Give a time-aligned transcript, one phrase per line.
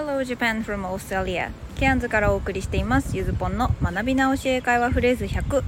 [0.00, 1.50] Hello Japan from Australia.
[1.76, 3.14] ケアンズからお送りしています。
[3.18, 5.62] ゆずぽんの学び直し英会話フレーズ100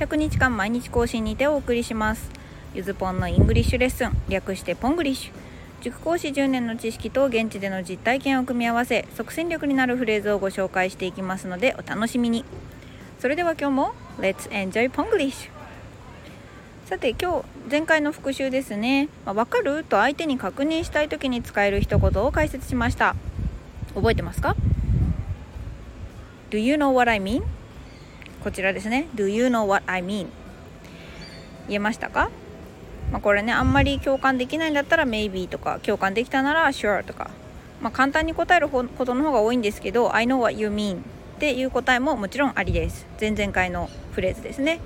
[0.00, 2.28] 100日間毎日更新にてお送りします。
[2.74, 4.10] ゆずぽんの English lesson。
[4.28, 5.32] 略して Ponglish。
[5.82, 12.44] 塾講師10年の知識と現地での実体験を組み合わせ即戦力になるフレーズをご紹介していきますのでお楽しみに。
[13.20, 15.48] それでは今日も Let's enjoy Ponglish
[16.86, 19.84] さて今日前回の復習ですね、まあ、分かる？
[19.84, 23.14] と相手に確認したい時に使える一言を解説しました。
[23.96, 24.54] 覚えてますか
[26.50, 27.42] ？Do you know what I mean?
[28.44, 29.08] こちらですね。
[29.16, 30.28] Do you know what I mean?
[31.66, 32.30] 言えましたか？
[33.10, 37.30] まあ、これねあんまり共感できないんだったら maybe とか共感できたなら sure とか、
[37.80, 41.00] まあ、簡単に答えることの方が多いんですけど I know what you mean っ
[41.38, 43.06] ていう答えももちろんありです。
[43.20, 44.80] 前々回のフレーズですね。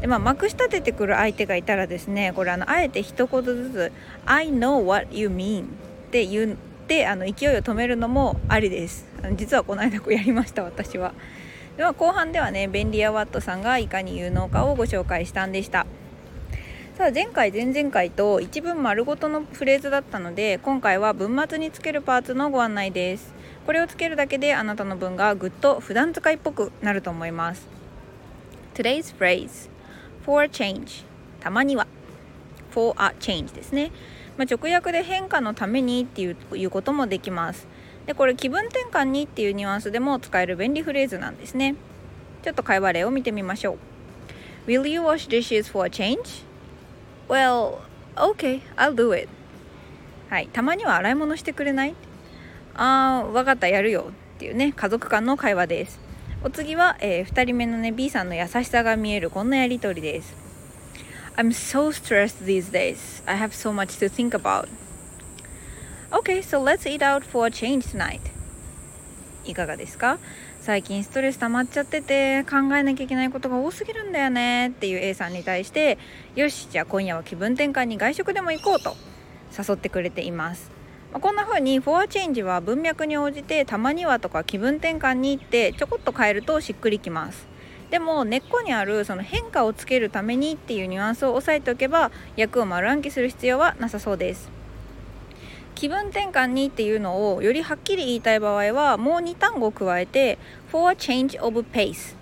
[0.00, 3.92] でまあ、まくし立ててくる相手がいたらですねこれあのあえて一言ずつ
[4.24, 5.66] 「I know what you mean」っ
[6.10, 6.56] て言う
[6.90, 9.06] ってあの勢いを止めるのもありです。
[9.36, 11.14] 実はこの間こうやりました私は。
[11.76, 15.86] では後半ではね便利屋ワットさんがいかに有能かをご紹介したんでした。
[16.98, 23.32] さあ前回前々回と一文丸ごとのフレーズだったので今回は文末につけるパーツのご案内です。
[23.66, 27.68] これをつけるだけであなたの文がぐっと普段使いっぽくなると思います。
[28.74, 29.70] Today's phrase
[30.26, 31.04] for a change
[31.38, 31.86] たまには。
[32.74, 33.92] for a change ですね、
[34.40, 37.68] まあ、直訳で変化のためにっていういうこともできます。
[38.06, 41.74] でこれ気分転換にっていうニュアンスでも使える便利フレーズなんですね。
[42.42, 43.76] ちょっと会話例を見てみましょ
[44.66, 44.70] う。
[44.70, 46.42] Will you wash dishes for a change?
[47.28, 47.80] Well,
[48.16, 49.28] okay, I'll do it.
[50.30, 50.48] はい。
[50.50, 51.94] たまには洗い物してくれない？
[52.76, 56.00] あーわかったやるよっていうね家族間の会話です。
[56.42, 60.39] お次は、えー、2人目のね B さんの優しさが見えるこんなやりとりです。
[61.40, 63.22] I'm so stressed these days.
[63.26, 64.68] I have so much to think about.
[66.12, 68.20] Okay, so let's eat out for a change tonight.
[69.46, 70.18] いかがですか?
[70.60, 74.68] 最近ストレス溜まっちゃってて考えなきゃいけないことが多すぎるんだよね。
[74.68, 75.96] っていう A さんに対して
[76.36, 78.94] よしじゃあ今夜は気分転換に外食でも行こうと。
[79.56, 80.70] 誘ってくれています。
[81.10, 87.49] まあ、こんな風にフォアチェンジは文脈に応じてたまにはとか気分転換に行ってちょこっと変えるとしっくりきます。
[87.90, 94.50] でも根っこにあるその変化をつけるためにっていうニュアンスを押さえておけば役を丸暗記する必要はなさそうです。
[95.74, 100.38] 気分転換にっていうのをよりはっきり言いたい場合はもう2単語加えて
[100.70, 102.14] for a change of pace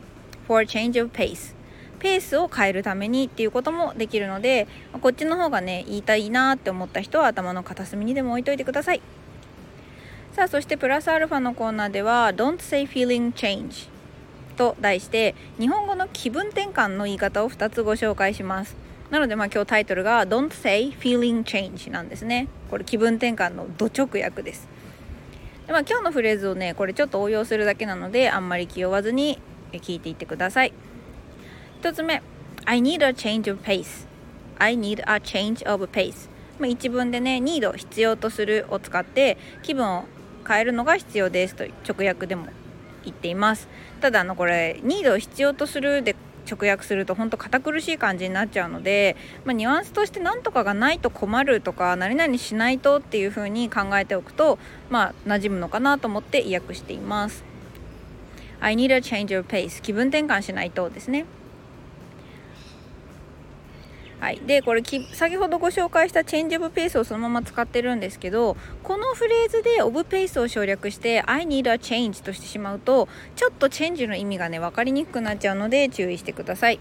[0.46, 1.54] for a change of pace
[1.98, 4.68] ペースを変えるためにっていうこともできるので
[5.02, 9.02] こっちの方がね言いたいなって思った人は頭の片隅にでも置いといてください。
[10.32, 13.88] さあそしてプラスアルファのコーナーでは Don't say feeling change
[14.58, 18.76] と題して日本語の気分転換の言い方を2つご紹介します。
[19.10, 22.48] なのでまあ今日タイトルが Don't say feeling change なんですね。
[22.68, 24.68] これ気分転換のド直訳です。
[25.66, 29.38] で、まあ、今日のフレーズをねこれちょっと応用するだけなのであんまり気負わずに
[29.72, 30.72] 聞いていってください。
[31.80, 32.20] 1つ目
[32.64, 34.06] I need a change of pace
[34.58, 40.04] I need a change of pace まあ、一文でね need 必要とするを使って気分を
[40.46, 42.48] 変えるのが必要ですと直訳でも
[43.08, 43.68] 言っています。
[44.00, 46.14] ただあのこれ need 必要とするで
[46.50, 54.58] 直訳すると本当堅苦しい感じになっちゃうので、まあ、ニュアンスとして何とかがないと困るとか何々しないとっていう風に考えておくと
[54.88, 57.44] まあ馴染むのかなと思って意訳しています。
[58.60, 61.26] I need a change of pace 気分転換しないとですね。
[64.20, 76.80] はい、でこれ先ほどご紹介したチェンジオブペースをそのまま使ってるんですけどこのフレーズでオブペースを省略して I need a change としてしまうとちょっとチェンジの意味がね分かりにくくなっちゃうので注意してください。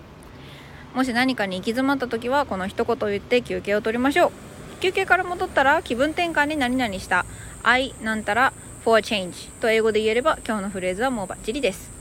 [0.96, 4.32] もし何かに行き詰まった時はこの一言を言って休憩を取りましょう。
[4.80, 7.26] 休憩から戻ったら気分転換に何々した。
[7.62, 8.52] I なんたら
[8.84, 11.92] for a change と英語で言えれば今日のフレーズはもうバッチリです。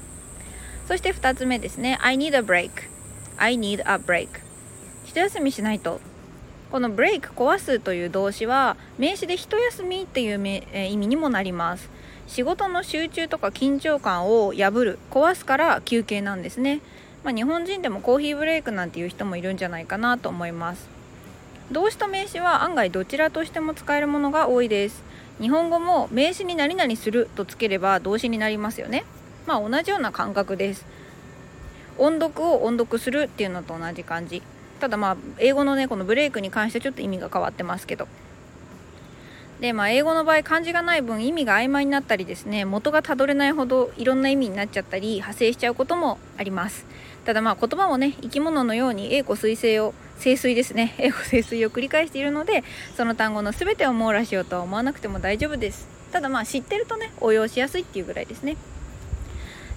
[0.89, 1.99] そして2つ目ですね。
[2.01, 2.71] I need a break
[3.37, 4.46] I need a break
[5.17, 5.99] 一休みしないと。
[6.71, 11.89] このブレイク壊すという動詞は名詞で一休みっていう、意味にもなります。
[12.27, 14.99] 仕事の集中とか緊張感を破る。
[15.11, 16.83] 壊すから休憩なんですね、
[17.25, 20.87] まあ、日本人でもコーヒーブレイクなんていう人もいるんじゃないかなと思います。
[21.73, 25.03] 動詞と名詞は案外どちらとしても使えるものが多いです。
[25.41, 29.07] 日本語も名詞に何々するとつければ動詞になりますよね。
[29.47, 30.85] まあ同じような感覚です。
[31.97, 34.43] 音読を音読するっていうのと同じ感じ。
[34.81, 38.09] ただまあ英語のねこのブレイクに関してちょっと意味が変わってますけど。
[39.61, 46.85] でまあ英語の場合漢字がない分意味が曖昧になったりですね元がたどれないほどいろんな意味になっちゃったり派生しちゃうこともあります。
[47.25, 50.95] ただまあ言葉もね生き物のように英語水星を清水ですね。
[51.01, 52.65] 英語清水を繰り返しているので
[52.97, 55.89] その単語の全てを網羅しようとは思わなくても大丈夫です。
[56.13, 58.57] ただまあ知ってるとね応用しやすいっていうぐらいですね。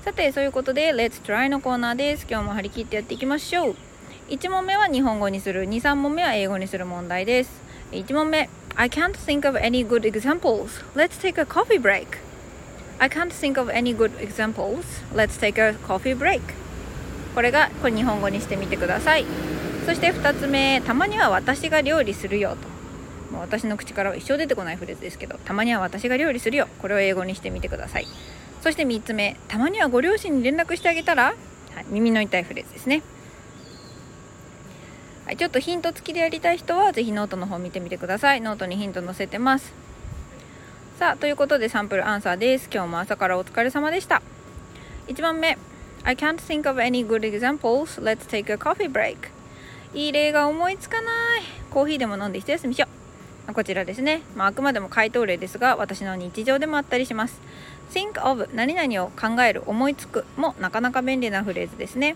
[0.04, 2.28] さてそういうことで Let's try のコーナーです。
[2.30, 3.88] 今日も張り切ってやっていきましょう。
[4.30, 5.68] 1問目は日本語にする。
[5.68, 7.50] 23問目は英語にする問題です。
[7.92, 8.48] 1問目。
[8.76, 10.84] I can't think of any good examples.
[10.96, 12.06] Let's take a coffee break.
[13.00, 14.84] I can't think of any good examples.
[15.16, 16.42] Let's take a coffee break.
[17.34, 19.26] これがこれ日本語にしてみてください。
[19.88, 20.80] そして2つ目。
[20.81, 23.34] たまには私が料理するよと。
[23.34, 25.40] もう私の口からは一生出てこないフレーズですけど。
[25.44, 26.68] たまには私が料理するよ。
[26.84, 28.06] これを英語にしてみてください。
[28.62, 29.38] そして3つ目。
[29.48, 31.31] たまにはご両親に連絡してあげたら、は
[31.81, 33.02] い、耳の痛いフレーズですね。
[35.30, 38.42] はい、ちょっとヒント付きでやりたい人は是非ノートの方見てみてください。
[38.42, 39.72] ノートにヒント載せてます。
[40.98, 42.68] さあということで sample answer です。
[42.74, 44.24] 今日も朝からお疲れ様でした。
[45.08, 45.60] 1番目。
[46.02, 48.02] I can't think of any good examples.
[48.02, 49.18] Let's take a coffee break.
[49.94, 51.42] いい例が思いつかない。
[51.70, 52.88] コーヒーでも飲んで一休みしよ
[53.48, 53.54] う。
[53.54, 57.40] こちらですね、まあ、あくまでも回答例ですが私の日常でもあったりします。
[57.94, 62.16] Think of 何々を考える思いつくもなかなか便利なフレーズですね。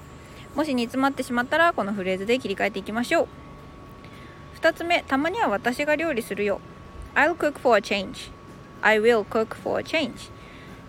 [0.55, 3.27] もし煮詰まってしまったらこのフレーズで切り替えていきましょう。
[4.59, 6.61] 2つ目たまには私が料理するよ。
[7.15, 8.31] I'll cook for a change.
[8.81, 10.31] I will cook for a change.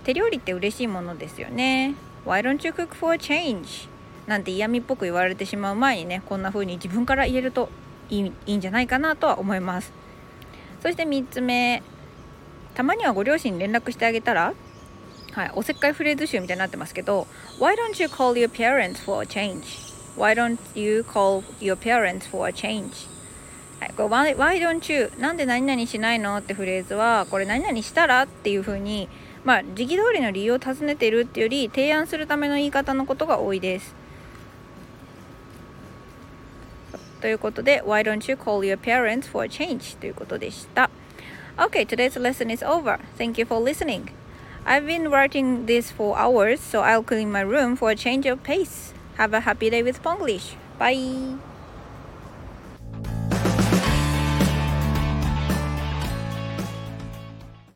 [0.05, 1.95] 手料理って嬉しいものですよね。
[2.27, 3.89] Why don't you cook for a change?
[4.27, 7.69] なんて嫌味っぽく言われてしまう前にねこんな風に自分から言えると
[8.11, 9.93] いいいいんじゃないかなとは思います。
[10.83, 11.83] そして3つ目
[12.75, 14.53] たまにはご両親に連絡してあげたら
[15.35, 17.27] はい、おせっかいフレーズ集みたいになってますけど
[17.59, 19.63] Why don't you call your parents for a change?
[20.17, 23.09] Why don't you call your parents for a change?
[23.81, 29.09] はい、これ why, don't you なんで何々しないのってフレーズはこれ何々したらっていう風に
[29.45, 33.93] まあ時期通りの理由を尋ねているっていうより提案するための言い方のことが多いです
[37.21, 39.99] ということで Why don't you call your parents for a change?
[39.99, 40.91] ということでした
[41.57, 42.99] Okay, today's lesson is over.
[43.17, 44.24] Thank you for listening.
[44.67, 48.43] I've been writing this for hours, so I'll clean my room for a change of
[48.43, 48.95] pace.
[49.17, 50.57] Have a happy day with Ponglish.
[50.79, 51.37] Bye!